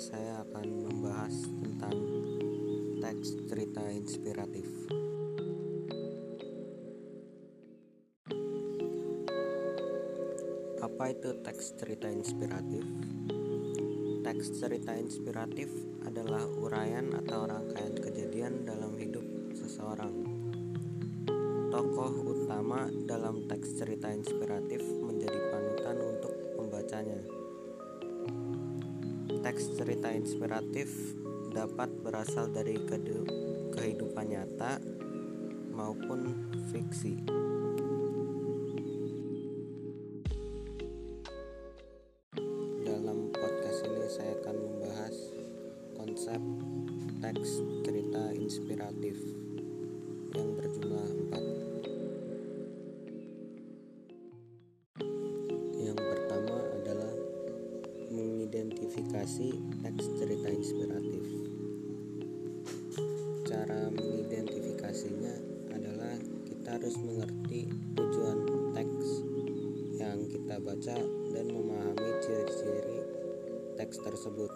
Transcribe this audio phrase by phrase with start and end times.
[0.00, 1.92] saya akan membahas tentang
[3.04, 4.64] teks cerita inspiratif.
[10.80, 12.80] Apa itu teks cerita inspiratif?
[14.24, 15.68] Teks cerita inspiratif
[16.08, 20.16] adalah uraian atau rangkaian kejadian dalam hidup seseorang.
[21.68, 24.80] Tokoh utama dalam teks cerita inspiratif
[29.50, 30.86] Teks cerita inspiratif
[31.50, 32.78] dapat berasal dari
[33.74, 34.78] kehidupan nyata
[35.74, 36.38] maupun
[36.70, 37.18] fiksi.
[42.86, 45.16] Dalam podcast ini saya akan membahas
[45.98, 46.38] konsep
[47.18, 47.50] teks
[47.82, 49.18] cerita inspiratif
[50.38, 51.10] yang berjumlah
[51.66, 51.69] 4.
[58.90, 59.48] Mengidentifikasi
[59.86, 61.22] teks cerita inspiratif.
[63.46, 65.34] Cara mengidentifikasinya
[65.70, 68.38] adalah kita harus mengerti tujuan
[68.74, 69.06] teks
[69.94, 72.98] yang kita baca dan memahami ciri-ciri
[73.78, 74.50] teks tersebut.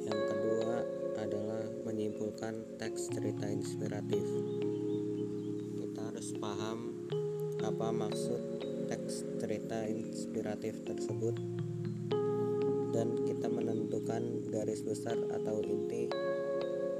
[0.00, 0.76] Yang kedua
[1.20, 4.24] adalah menyimpulkan teks cerita inspiratif.
[5.76, 6.93] Kita harus paham
[7.64, 8.60] apa maksud
[8.92, 11.32] teks cerita inspiratif tersebut
[12.92, 16.12] dan kita menentukan garis besar atau inti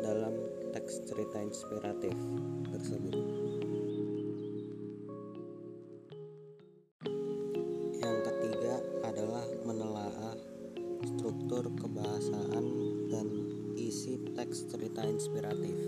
[0.00, 0.32] dalam
[0.72, 2.16] teks cerita inspiratif
[2.72, 3.16] tersebut.
[8.00, 10.32] Yang ketiga adalah menelaah
[11.04, 12.64] struktur kebahasaan
[13.12, 13.26] dan
[13.76, 15.83] isi teks cerita inspiratif.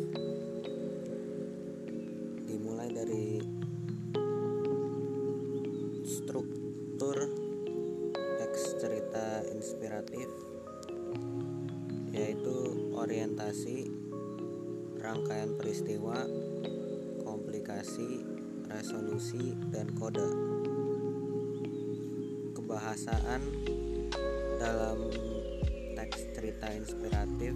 [13.07, 13.87] Orientasi
[14.99, 16.27] rangkaian peristiwa,
[17.23, 18.27] komplikasi,
[18.67, 20.27] resolusi, dan kode.
[22.59, 23.43] Kebahasaan
[24.59, 24.99] dalam
[25.95, 27.55] teks cerita inspiratif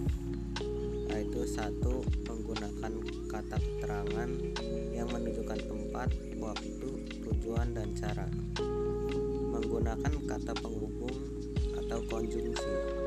[1.10, 2.94] yaitu satu menggunakan
[3.26, 4.30] kata keterangan
[4.94, 6.90] yang menunjukkan tempat, waktu,
[7.26, 8.30] tujuan, dan cara.
[9.50, 11.18] Menggunakan kata penghubung
[11.74, 12.99] atau konjungsi.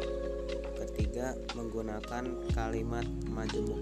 [1.23, 3.79] Ketiga, menggunakan kalimat majemuk.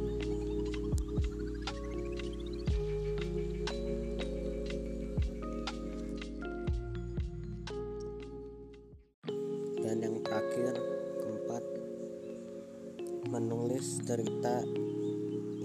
[9.82, 10.78] Dan yang terakhir,
[11.18, 11.64] keempat,
[13.34, 14.62] menulis cerita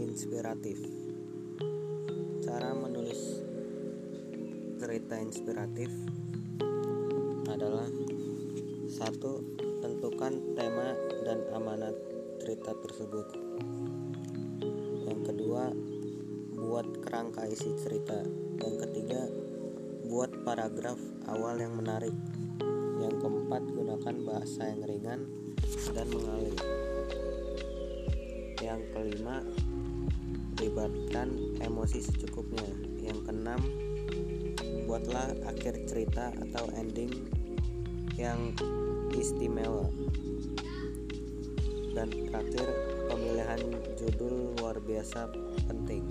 [0.00, 0.80] inspiratif.
[2.40, 3.44] Cara menulis
[4.80, 5.92] cerita inspiratif
[7.52, 7.92] adalah
[8.88, 11.94] satu tentukan tema dan amanat
[12.42, 13.38] cerita tersebut.
[15.06, 15.70] Yang kedua,
[16.58, 18.18] buat kerangka isi cerita.
[18.58, 19.30] Yang ketiga,
[20.10, 20.98] buat paragraf
[21.30, 22.10] awal yang menarik.
[22.98, 25.20] Yang keempat, gunakan bahasa yang ringan
[25.94, 26.58] dan mengalir.
[28.58, 29.38] Yang kelima,
[30.58, 31.28] libatkan
[31.62, 32.74] emosi secukupnya.
[33.06, 33.60] Yang keenam,
[34.90, 37.35] buatlah akhir cerita atau ending
[38.16, 38.52] yang
[39.16, 39.88] istimewa.
[41.96, 42.68] Dan terakhir,
[43.08, 43.60] pemilihan
[43.96, 45.32] judul luar biasa
[45.64, 46.04] penting.